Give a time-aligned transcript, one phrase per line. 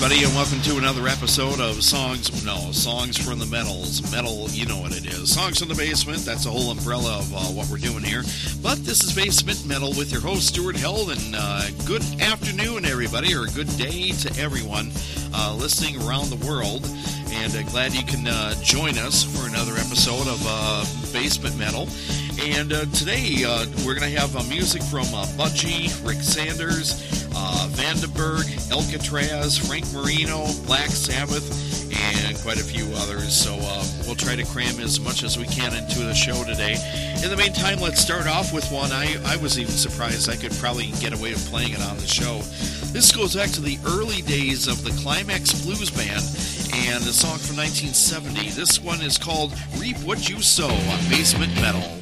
[0.00, 2.44] everybody, and welcome to another episode of Songs.
[2.44, 4.00] No, Songs from the Metals.
[4.12, 5.34] Metal, you know what it is.
[5.34, 8.22] Songs from the Basement, that's a whole umbrella of uh, what we're doing here.
[8.62, 13.34] But this is Basement Metal with your host, Stuart Held, and uh, good afternoon, everybody,
[13.34, 14.92] or good day to everyone
[15.34, 16.86] uh, listening around the world.
[17.32, 21.88] And uh, glad you can uh, join us for another episode of uh, Basement Metal.
[22.40, 23.44] And today
[23.84, 25.04] we're going to have music from
[25.36, 31.46] Budgie, Rick Santers uh, Vandenberg, Alcatrazz, Frank Marino, Black Sabbath,
[31.94, 33.32] and quite a few others.
[33.32, 36.74] So uh, we'll try to cram as much as we can into the show today.
[37.22, 38.90] In the meantime, let's start off with one.
[38.92, 42.06] I, I was even surprised I could probably get away with playing it on the
[42.06, 42.38] show.
[42.92, 46.24] This goes back to the early days of the Climax Blues Band
[46.74, 48.50] and the song from 1970.
[48.50, 51.98] This one is called Reap What You Sow on Basement Metal.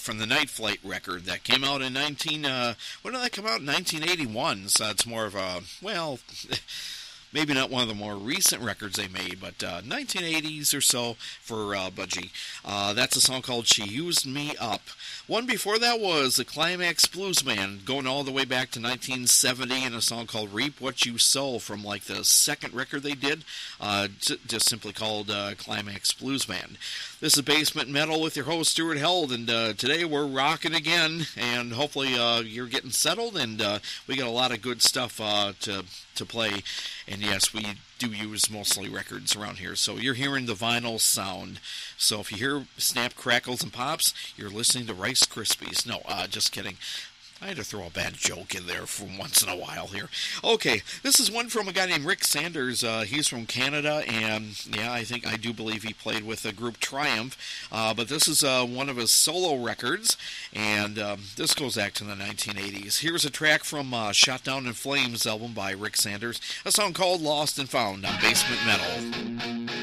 [0.00, 2.44] From the Night Flight record that came out in 19.
[2.44, 3.62] Uh, when did that come out?
[3.62, 4.68] 1981.
[4.68, 6.18] So it's more of a well.
[7.32, 11.16] maybe not one of the more recent records they made, but uh, 1980s or so
[11.40, 12.30] for uh, Budgie.
[12.64, 14.82] Uh, that's a song called She Used Me Up.
[15.26, 19.84] One before that was the Climax Blues Band, going all the way back to 1970,
[19.84, 23.44] and a song called Reap What You Sow from like the second record they did,
[23.80, 26.78] uh, just simply called uh, Climax Blues Band.
[27.20, 31.26] This is Basement Metal with your host, Stuart Held, and uh, today we're rocking again,
[31.36, 33.62] and hopefully you're getting settled, and
[34.08, 35.84] we got a lot of good stuff to,
[36.16, 36.62] to play.
[37.10, 37.66] And yes, we
[37.98, 41.58] do use mostly records around here, so you're hearing the vinyl sound.
[41.96, 45.84] So if you hear snap, crackles, and pops, you're listening to Rice Krispies.
[45.84, 46.76] No, uh, just kidding.
[47.42, 50.10] I had to throw a bad joke in there from once in a while here.
[50.44, 52.84] Okay, this is one from a guy named Rick Santers.
[52.84, 56.52] Uh, he's from Canada, and yeah, I think I do believe he played with the
[56.52, 57.38] group Triumph.
[57.72, 60.18] Uh, but this is uh, one of his solo records,
[60.52, 62.98] and um, this goes back to the 1980s.
[62.98, 66.92] Here's a track from uh, Shot Down in Flames album by Rick Santers, a song
[66.92, 69.79] called Lost and Found on Basement Metal.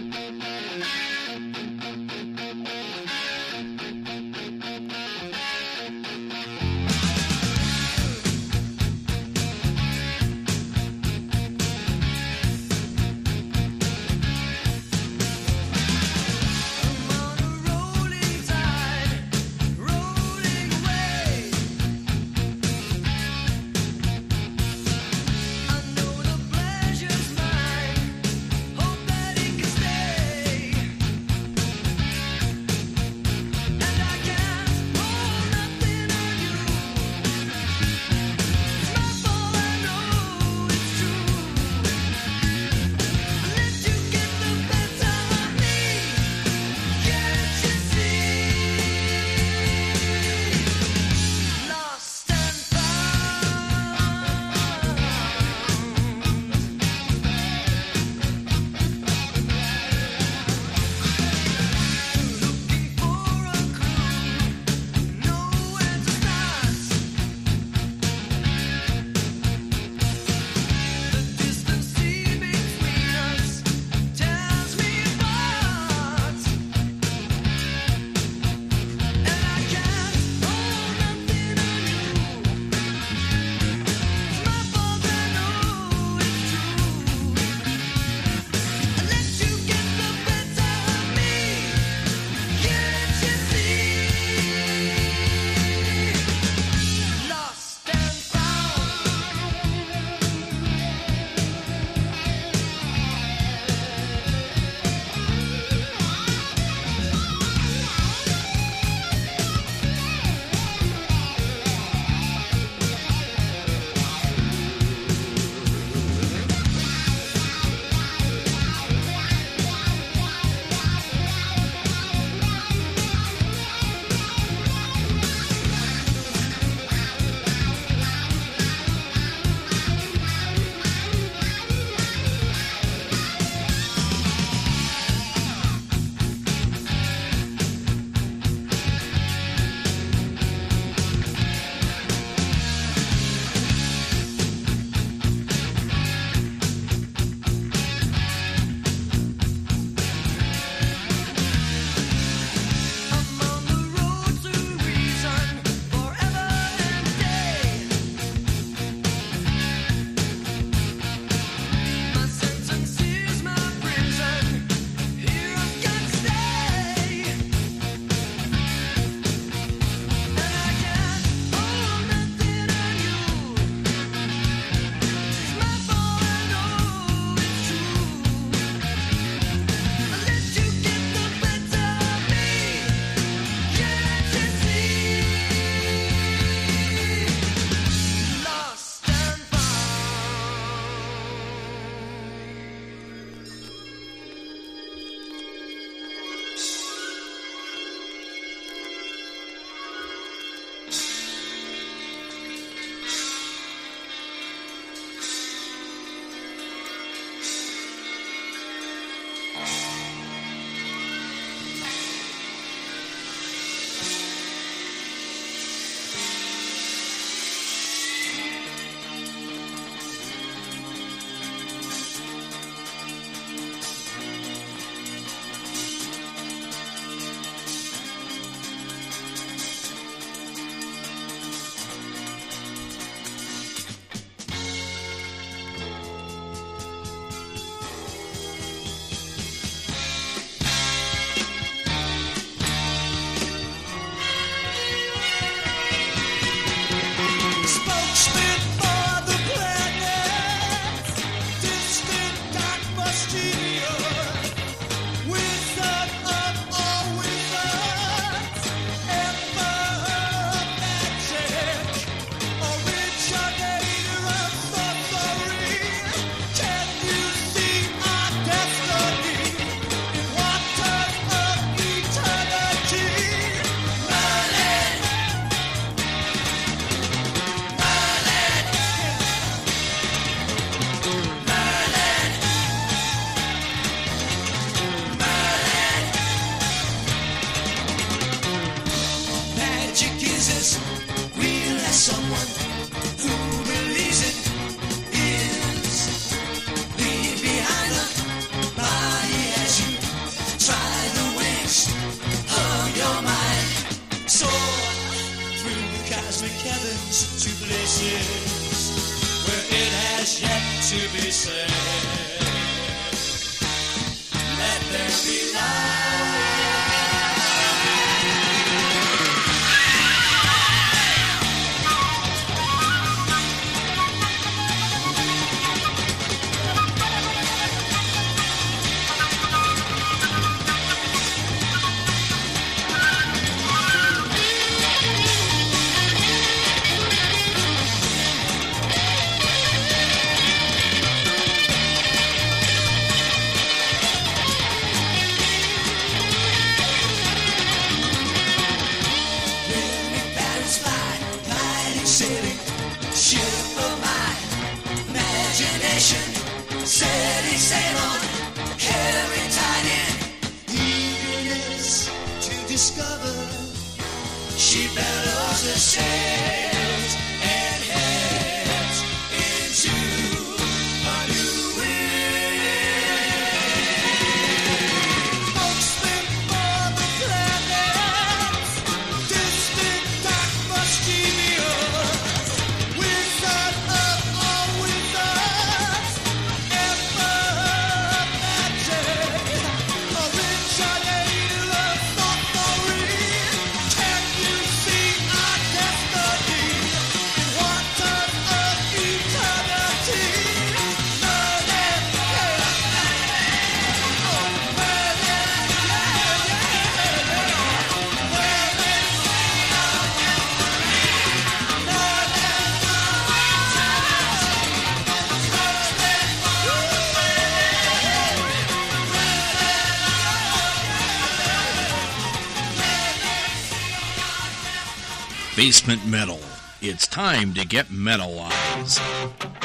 [425.67, 426.39] Basement Metal.
[426.81, 429.56] It's time to get metalized.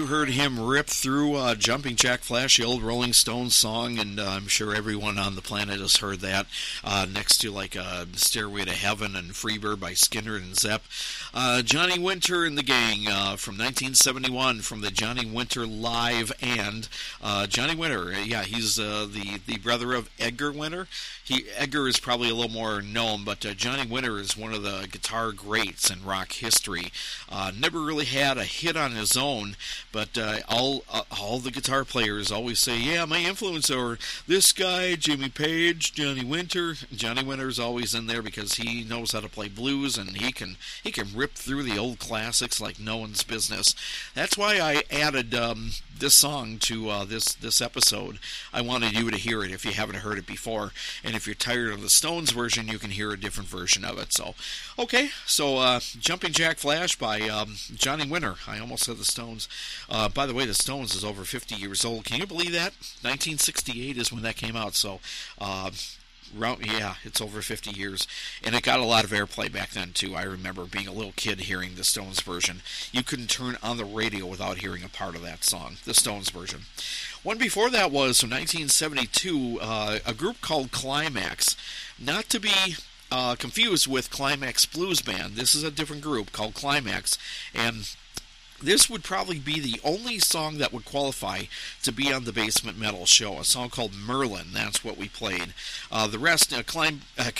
[0.00, 4.18] You heard him rip through uh, Jumping Jack Flash, the old Rolling Stones song, and
[4.18, 6.46] uh, I'm sure everyone on the planet has heard that.
[6.82, 10.84] Uh, next to like uh, Stairway to Heaven and Freebird by Skynyrd and Zep.
[11.34, 16.88] Uh, Johnny Winter and the Gang uh, from 1971 from the Johnny Winter Live and
[17.50, 18.10] Johnny Winter.
[18.12, 20.88] Yeah, he's the the brother of Edgar Winter.
[21.22, 24.88] He Edgar is probably a little more known, but Johnny Winter is one of the
[24.90, 26.90] guitar greats in rock history.
[27.54, 29.56] never really had a hit on his own.
[29.92, 34.52] But uh, all uh, all the guitar players always say, "Yeah, my influence are this
[34.52, 39.28] guy, Jimmy Page, Johnny Winter." Johnny Winter's always in there because he knows how to
[39.28, 43.24] play blues and he can he can rip through the old classics like no one's
[43.24, 43.74] business.
[44.14, 48.18] That's why I added um, this song to uh, this this episode.
[48.52, 50.72] I wanted you to hear it if you haven't heard it before,
[51.04, 53.98] and if you're tired of the Stones version, you can hear a different version of
[53.98, 54.12] it.
[54.12, 54.34] So,
[54.78, 58.36] okay, so uh, "Jumping Jack Flash" by um, Johnny Winter.
[58.48, 59.48] I almost said the Stones.
[59.88, 62.04] Uh, by the way, the Stones is over 50 years old.
[62.04, 62.72] Can you believe that?
[63.02, 64.74] 1968 is when that came out.
[64.74, 65.00] So.
[66.38, 68.06] Yeah, it's over 50 years,
[68.42, 70.14] and it got a lot of airplay back then too.
[70.14, 72.62] I remember being a little kid hearing the Stones version.
[72.92, 76.30] You couldn't turn on the radio without hearing a part of that song, the Stones
[76.30, 76.62] version.
[77.22, 81.56] One before that was from 1972, uh, a group called Climax,
[81.98, 82.76] not to be
[83.12, 85.34] uh, confused with Climax Blues Band.
[85.34, 87.18] This is a different group called Climax,
[87.54, 87.94] and
[88.60, 91.42] this would probably be the only song that would qualify
[91.82, 93.38] to be on the Basement Metal show.
[93.38, 94.48] A song called Merlin.
[94.52, 95.54] That's what we played.
[95.90, 97.30] Uh, the rest, uh, clim- uh,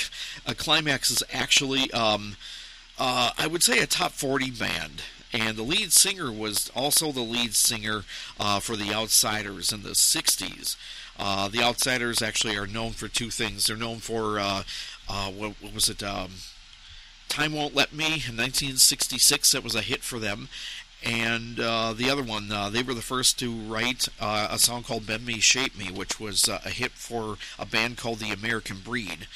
[0.57, 2.37] Climax is actually, um,
[2.99, 5.03] uh, I would say, a top 40 band.
[5.33, 8.03] And the lead singer was also the lead singer
[8.39, 10.77] uh, for the Outsiders in the 60s.
[11.19, 13.67] Uh, the Outsiders actually are known for two things.
[13.67, 14.35] They're known for,
[15.07, 16.03] what, what, was it?
[16.03, 16.31] Um,
[17.31, 19.53] Time Won't Let Me in 1966.
[19.53, 20.49] That was a hit for them
[21.05, 24.83] and uh, the other one, uh, they were the first to write uh, a song
[24.83, 28.31] called "Bend Me, Shape Me," which was uh, a hit for a band called the
[28.31, 29.27] American Breed.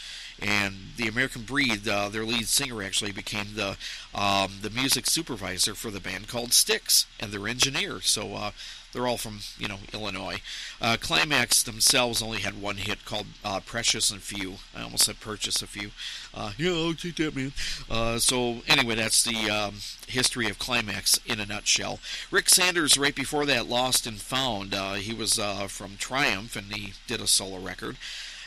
[0.44, 3.78] And the American Breed, uh, their lead singer actually became the
[4.14, 8.02] um, the music supervisor for the band called Styx, and their engineer.
[8.02, 8.50] So uh,
[8.92, 10.40] they're all from, you know, Illinois.
[10.82, 14.56] Uh, Climax themselves only had one hit called uh, Precious and Few.
[14.76, 15.90] I almost said Purchase a Few.
[16.34, 17.52] Uh, yeah, I'll take that, man.
[17.90, 19.76] Uh, so, anyway, that's the um,
[20.06, 22.00] history of Climax in a nutshell.
[22.30, 24.74] Rick Santers, right before that, Lost and Found.
[24.98, 27.96] He was from Triumph, and he did a solo record.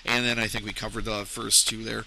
[0.06, 2.06] And then I think we covered the first two there.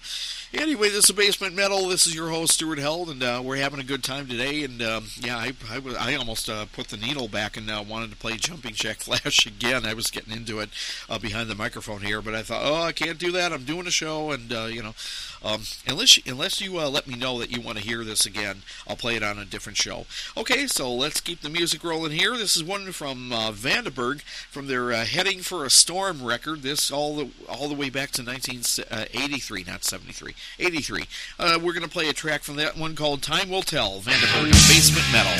[0.53, 1.87] Anyway, this is Basement Metal.
[1.87, 4.65] This is your host, Stuart Held, and uh, we're having a good time today.
[4.65, 8.11] And um, yeah, I, I, I almost uh, put the needle back and uh, wanted
[8.11, 9.85] to play Jumping Jack Flash again.
[9.85, 10.69] I was getting into it
[11.09, 13.53] uh, behind the microphone here, but I thought, oh, I can't do that.
[13.53, 14.93] I'm doing a show, and uh, you know,
[15.41, 18.25] um, unless you, unless you uh, let me know that you want to hear this
[18.25, 20.05] again, I'll play it on a different show.
[20.35, 22.35] Okay, so let's keep the music rolling here.
[22.35, 26.61] This is one from Vandenberg from their "Heading for a Storm" record.
[26.61, 30.35] This all the all the way back to 1983, not 73.
[30.59, 31.03] 83.
[31.39, 34.51] Uh, we're going to play a track from that one called Time Will Tell, Vandenberg
[34.67, 35.31] Basement Metal.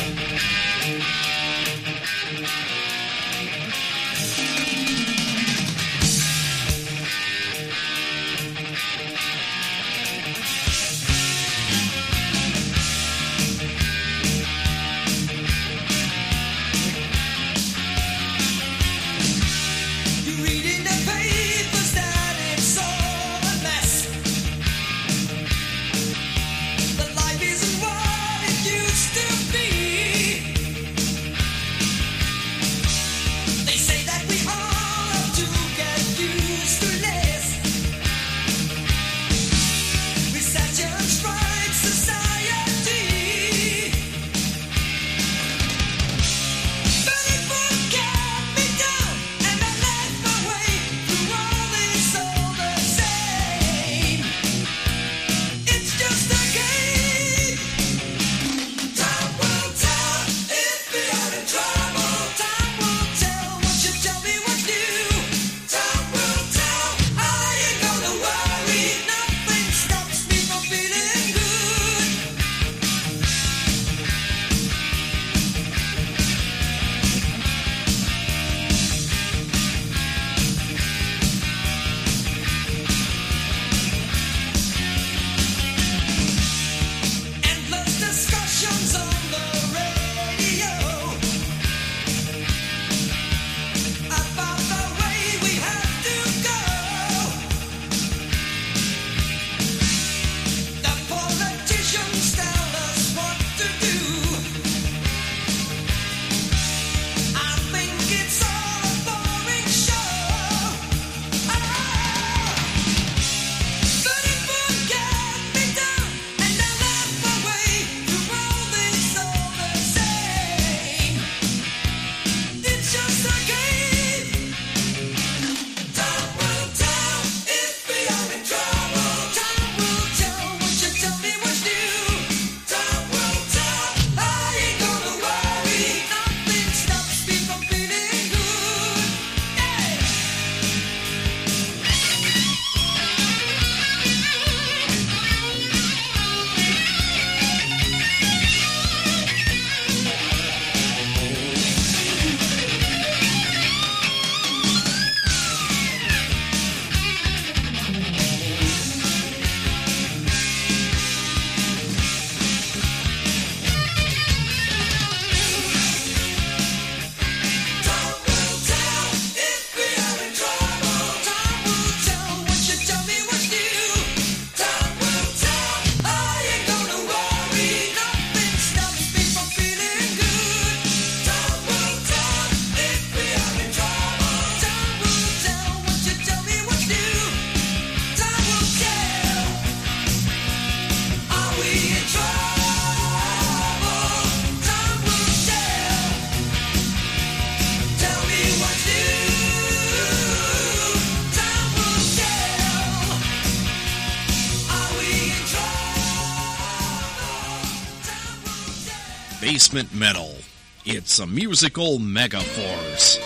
[209.72, 210.36] Basement Metal.
[210.84, 213.21] It's a musical megaforce.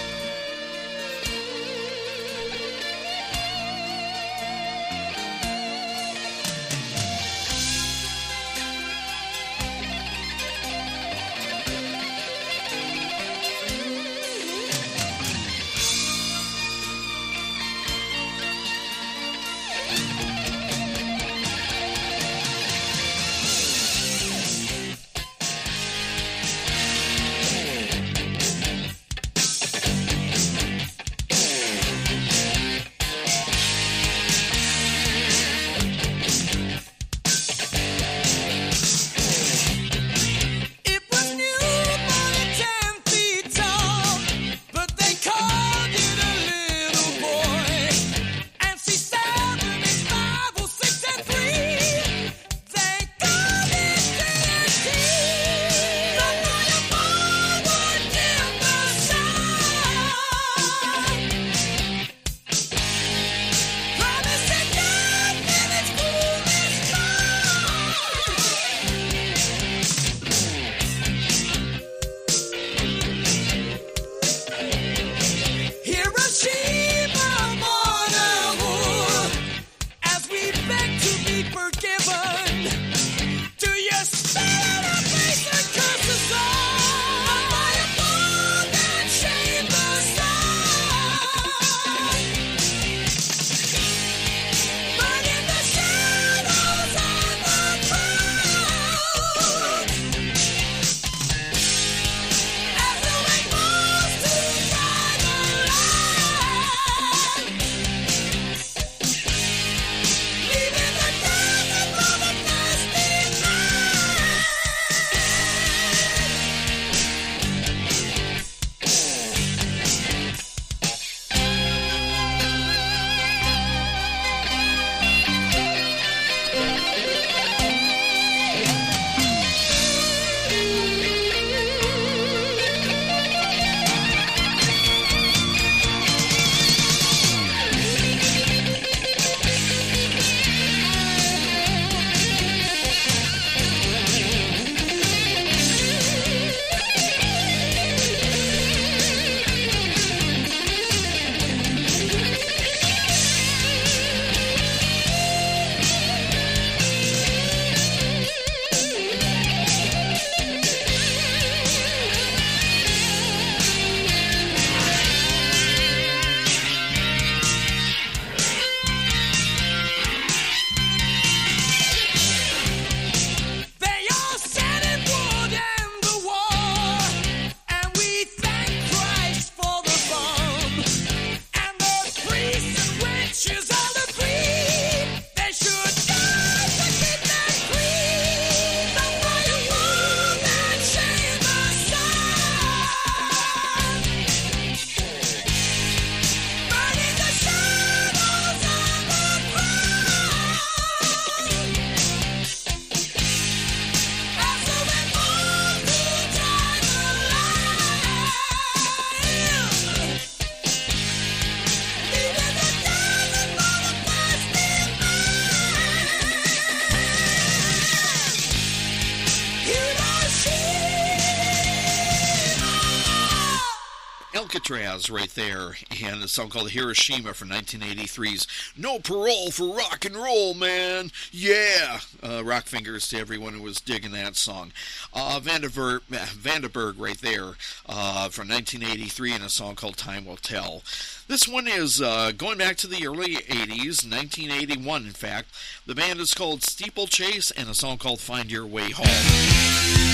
[224.96, 230.54] Right there, and a song called Hiroshima from 1983's No Parole for Rock and Roll,
[230.54, 231.12] man.
[231.32, 232.00] Yeah.
[232.24, 234.72] Uh, rock fingers to everyone who was digging that song.
[235.14, 237.56] Uh, Vanderberg, Vanderberg right there
[237.88, 240.82] uh, from 1983 and a song called Time Will Tell.
[241.28, 245.50] This one is uh, going back to the early 80s, 1981 in fact.
[245.86, 250.05] The band is called Steeplechase and a song called Find Your Way Home.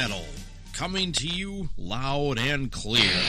[0.00, 0.24] Metal,
[0.72, 3.20] coming to you loud and clear.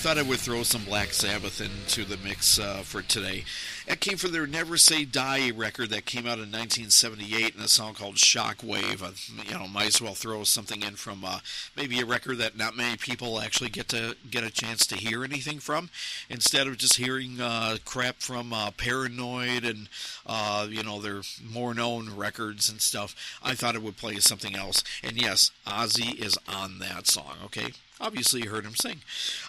[0.00, 3.44] Thought I would throw some Black Sabbath into the mix uh, for today.
[3.86, 7.68] That came from their Never Say Die record that came out in 1978 and a
[7.68, 9.02] song called Shockwave.
[9.02, 9.10] Uh,
[9.46, 11.40] you know, might as well throw something in from uh,
[11.76, 15.22] maybe a record that not many people actually get to get a chance to hear
[15.22, 15.90] anything from,
[16.30, 19.90] instead of just hearing uh, crap from uh, Paranoid and
[20.26, 23.14] uh, you know their more known records and stuff.
[23.42, 24.82] I thought it would play something else.
[25.04, 27.34] And yes, Ozzy is on that song.
[27.44, 27.72] Okay.
[28.00, 29.00] Obviously, you heard him sing.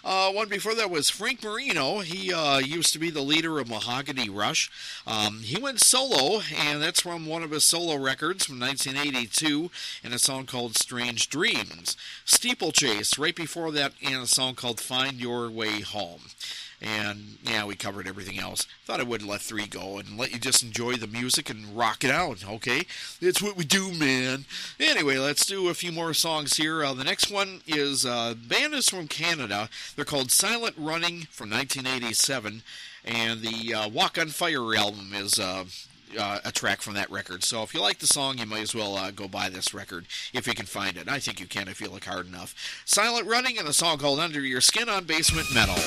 [0.04, 2.00] Uh, one before that was Frank Marino.
[2.00, 4.70] He uh, used to be the leader of Mahogany Rush.
[5.06, 9.70] Um, he went solo, and that's from one of his solo records from 1982
[10.04, 11.96] in a song called Strange Dreams.
[12.26, 16.20] Steeplechase, right before that, in a song called Find Your Way Home.
[16.82, 18.66] And yeah, we covered everything else.
[18.84, 22.02] Thought I would let three go and let you just enjoy the music and rock
[22.02, 22.86] it out, okay?
[23.20, 24.46] That's what we do, man.
[24.80, 26.84] Anyway, let's do a few more songs here.
[26.84, 29.68] Uh, the next one is uh, band is from Canada.
[29.94, 32.64] They're called Silent Running from 1987,
[33.04, 35.38] and the uh, Walk on Fire album is.
[35.38, 35.64] Uh,
[36.18, 37.42] uh, a track from that record.
[37.42, 40.04] So if you like the song, you might as well uh, go buy this record
[40.34, 41.08] if you can find it.
[41.08, 42.54] I think you can if you look hard enough.
[42.84, 45.82] Silent Running and a song called Under Your Skin on Basement Metal.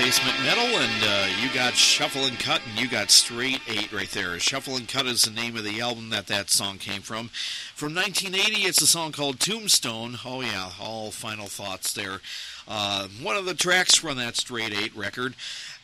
[0.00, 4.08] Basement Metal, and uh, you got Shuffle and Cut, and you got Straight Eight right
[4.08, 4.38] there.
[4.38, 7.28] Shuffle and Cut is the name of the album that that song came from.
[7.74, 10.16] From 1980, it's a song called Tombstone.
[10.24, 12.20] Oh, yeah, all final thoughts there.
[12.66, 15.34] Uh, one of the tracks from that Straight Eight record.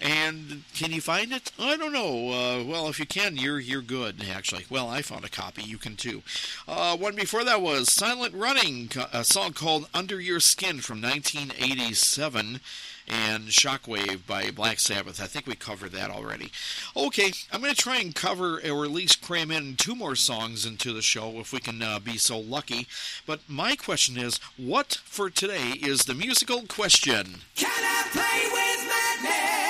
[0.01, 1.53] And can you find it?
[1.59, 2.31] I don't know.
[2.31, 4.25] Uh, well, if you can, you're you're good.
[4.31, 5.63] Actually, well, I found a copy.
[5.63, 6.23] You can too.
[6.67, 12.61] Uh, one before that was Silent Running, a song called Under Your Skin from 1987
[13.09, 15.21] and Shockwave by Black Sabbath.
[15.21, 16.51] I think we covered that already.
[16.97, 20.67] Okay, I'm going to try and cover or at least cram in two more songs
[20.67, 22.87] into the show if we can uh, be so lucky.
[23.27, 27.43] But my question is what for today is the musical question?
[27.55, 29.66] Can I play with madness?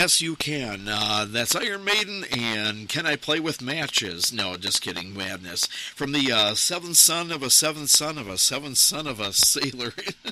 [0.00, 0.88] Yes, you can.
[0.88, 4.32] Uh, that's Iron Maiden and Can I Play with Matches?
[4.32, 5.14] No, just kidding.
[5.14, 5.66] Madness.
[5.66, 9.34] From the uh, Seventh Son of a Seventh Son of a Seventh Son of a
[9.34, 9.92] Sailor.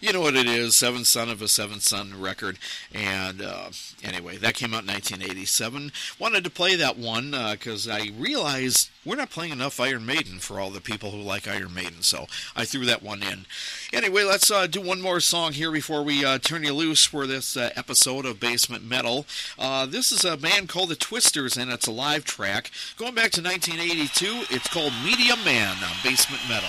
[0.00, 2.58] you know what it is Seventh Son of a Seventh Son record.
[2.92, 3.70] And uh,
[4.02, 5.92] anyway, that came out in 1987.
[6.18, 10.60] Wanted to play that one because I realized we're not playing enough Iron Maiden for
[10.60, 12.02] all the people who like Iron Maiden.
[12.02, 13.46] So I threw that one in.
[13.92, 17.26] Anyway, let's uh, do one more song here before we uh, turn you loose for
[17.26, 19.26] this uh, episode of Basement Metal.
[19.58, 22.70] Uh, this is a band called the Twisters, and it's a live track.
[22.98, 26.68] Going back to 1982, it's called Media Man on Basement Metal.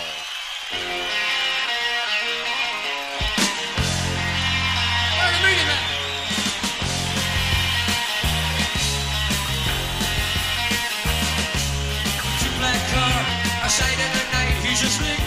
[13.72, 14.82] Outside in the night, he's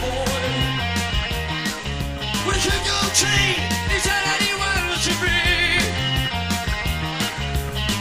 [0.05, 0.45] boy.
[2.47, 3.57] With gold chain,
[5.01, 5.33] to be.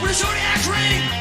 [0.01, 1.12] With zodiac ring.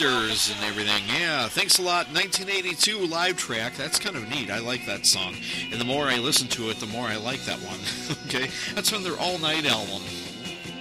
[0.00, 1.02] And everything.
[1.08, 2.06] Yeah, thanks a lot.
[2.14, 3.74] 1982 live track.
[3.74, 4.48] That's kind of neat.
[4.48, 5.34] I like that song.
[5.72, 7.80] And the more I listen to it, the more I like that one.
[8.26, 10.02] okay, that's from their All Night album.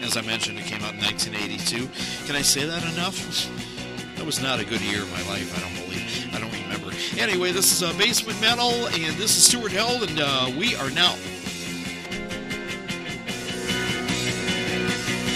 [0.02, 2.28] As I mentioned, it came out in 1982.
[2.28, 3.18] Can I say that enough?
[4.18, 5.50] That was not a good year in my life.
[5.58, 6.36] I don't believe.
[6.36, 6.96] I don't remember.
[7.18, 10.92] Anyway, this is uh, Basement Metal, and this is Stuart Held, and uh, we are
[10.92, 11.16] now.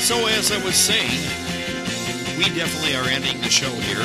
[0.06, 1.51] So, as I was saying,
[2.42, 4.02] we definitely are ending the show here.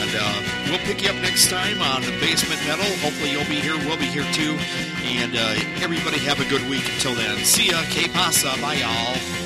[0.00, 2.84] And uh, we'll pick you up next time on the Basement Metal.
[3.00, 3.78] Hopefully, you'll be here.
[3.88, 4.58] We'll be here too.
[5.04, 7.38] And uh, everybody have a good week until then.
[7.38, 7.80] See ya.
[7.88, 8.60] Que pasa.
[8.60, 9.37] Bye, y'all.